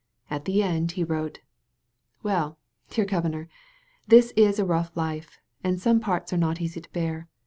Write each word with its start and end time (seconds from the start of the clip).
At 0.31 0.45
the 0.45 0.63
end 0.63 0.93
he 0.93 1.03
wrote: 1.03 1.41
''Well, 2.23 2.55
dear 2.89 3.05
Governor, 3.05 3.47
this 4.07 4.33
is 4.35 4.57
a 4.57 4.65
rough 4.65 4.89
life, 4.97 5.37
and 5.63 5.79
some 5.79 5.99
parts 5.99 6.33
are 6.33 6.37
not 6.41 6.59
easy 6.59 6.81
to 6.81 6.91
bear. 6.91 7.29